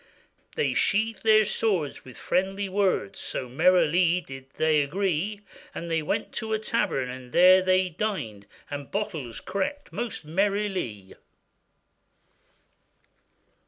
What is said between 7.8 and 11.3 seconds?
dined, And bottles cracked most merrilie.